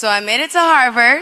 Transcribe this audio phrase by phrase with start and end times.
[0.00, 1.20] So I made it to Harvard.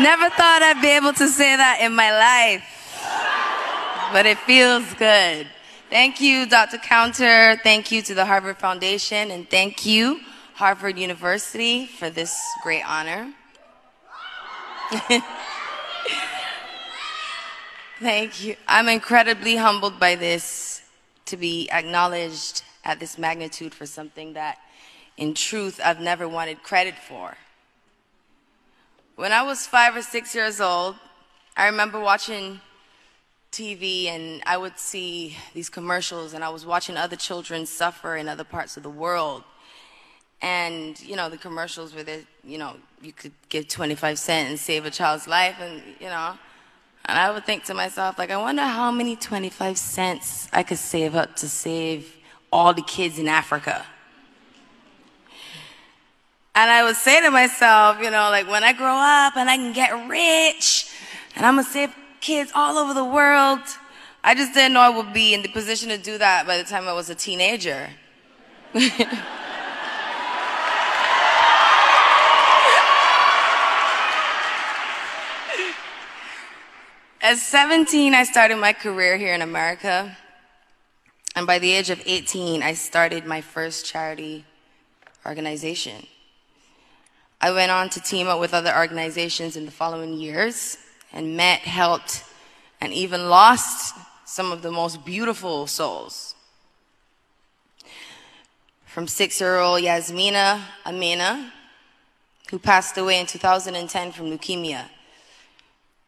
[0.00, 2.62] Never thought I'd be able to say that in my life,
[4.12, 5.48] but it feels good.
[5.90, 6.78] Thank you, Dr.
[6.78, 7.56] Counter.
[7.64, 10.20] Thank you to the Harvard Foundation, and thank you,
[10.54, 13.34] Harvard University, for this great honor.
[18.00, 18.56] thank you.
[18.68, 20.82] I'm incredibly humbled by this
[21.26, 24.58] to be acknowledged at this magnitude for something that,
[25.16, 27.36] in truth, I've never wanted credit for.
[29.16, 30.96] When I was five or six years old,
[31.56, 32.60] I remember watching
[33.50, 38.28] TV and I would see these commercials and I was watching other children suffer in
[38.28, 39.42] other parts of the world.
[40.42, 44.58] And, you know, the commercials where they, you know, you could give 25 cents and
[44.58, 46.36] save a child's life and, you know,
[47.06, 50.78] and I would think to myself, like, I wonder how many 25 cents I could
[50.78, 52.16] save up to save
[52.52, 53.86] all the kids in Africa.
[56.56, 59.56] And I would say to myself, you know, like when I grow up and I
[59.56, 60.90] can get rich
[61.36, 63.60] and I'm gonna save kids all over the world,
[64.24, 66.64] I just didn't know I would be in the position to do that by the
[66.64, 67.90] time I was a teenager.
[77.22, 80.16] At 17, I started my career here in America.
[81.34, 84.44] And by the age of 18, I started my first charity
[85.24, 86.06] organization.
[87.40, 90.76] I went on to team up with other organizations in the following years
[91.12, 92.22] and met, helped,
[92.80, 93.94] and even lost
[94.26, 96.34] some of the most beautiful souls.
[98.84, 101.52] From six year old Jasmina Anema,
[102.50, 104.88] who passed away in 2010 from leukemia.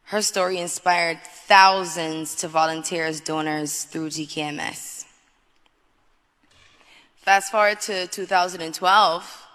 [0.08, 5.04] Her story inspired thousands to volunteer as donors through DKMS.
[7.16, 9.46] Fast forward to 2012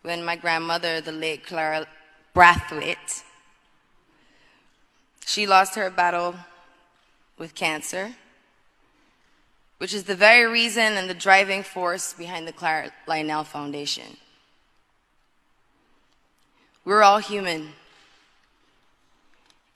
[0.00, 1.86] when my grandmother, the late Clara
[2.32, 3.24] Braithwaite,
[5.26, 6.34] she lost her battle
[7.36, 8.14] with cancer,
[9.76, 14.16] which is the very reason and the driving force behind the Clara Lionel Foundation.
[16.86, 17.74] We're all human,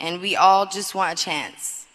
[0.00, 1.86] and we all just want a chance.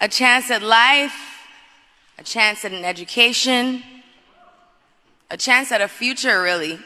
[0.00, 1.40] A chance at life,
[2.18, 3.82] a chance at an education,
[5.30, 6.78] a chance at a future, really.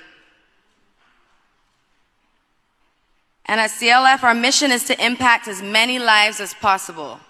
[3.47, 7.21] And at CLF, our mission is to impact as many lives as possible.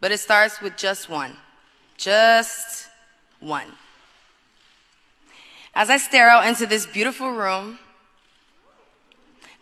[0.00, 1.36] But it starts with just one.
[1.96, 2.88] Just
[3.40, 3.66] one.
[5.74, 7.78] As I stare out into this beautiful room,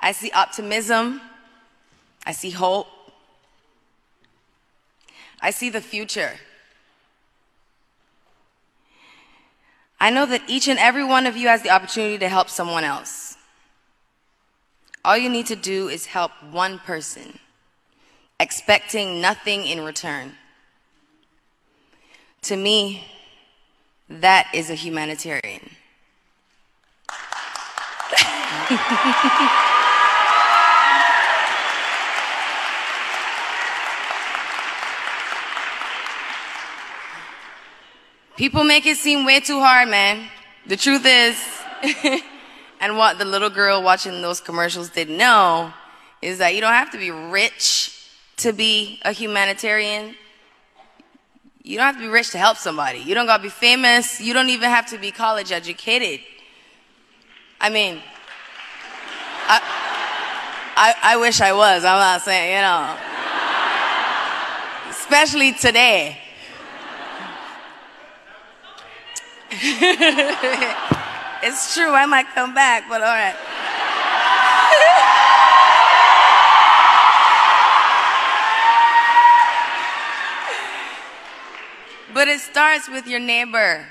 [0.08, 1.20] I see optimism.
[2.24, 2.86] I see hope.
[5.42, 6.32] I see the future.
[10.00, 12.84] I know that each and every one of you has the opportunity to help someone
[12.84, 13.36] else.
[15.04, 17.38] All you need to do is help one person,
[18.40, 20.32] expecting nothing in return.
[22.44, 23.04] To me,
[24.08, 25.68] that is a humanitarian.
[38.38, 40.28] People make it seem way too hard, man.
[40.64, 41.36] The truth is,
[42.80, 45.72] and what the little girl watching those commercials didn't know
[46.22, 50.14] is that you don't have to be rich to be a humanitarian.
[51.64, 53.00] You don't have to be rich to help somebody.
[53.00, 54.20] You don't gotta be famous.
[54.20, 56.20] You don't even have to be college educated.
[57.60, 58.00] I mean,
[59.48, 59.60] I,
[60.76, 61.84] I, I wish I was.
[61.84, 62.96] I'm not saying, you know.
[64.90, 66.18] Especially today.
[71.42, 73.34] it's true, I might come back, but all right.
[82.14, 83.84] but it starts with your neighbor,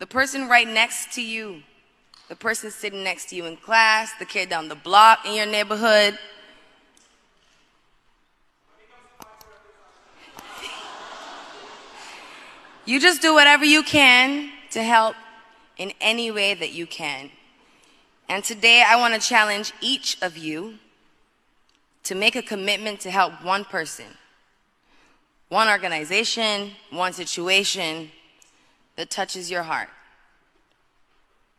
[0.00, 1.62] the person right next to you,
[2.28, 5.46] the person sitting next to you in class, the kid down the block in your
[5.46, 6.18] neighborhood.
[12.86, 15.14] You just do whatever you can to help
[15.76, 17.30] in any way that you can.
[18.28, 20.78] And today I want to challenge each of you
[22.02, 24.06] to make a commitment to help one person,
[25.48, 28.10] one organization, one situation
[28.96, 29.90] that touches your heart.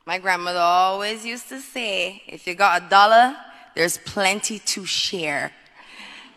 [0.06, 3.33] My grandmother always used to say, if you got a dollar,
[3.75, 5.53] there's plenty to share.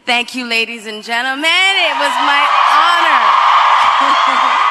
[0.06, 1.44] Thank you, ladies and gentlemen.
[1.44, 2.46] It was my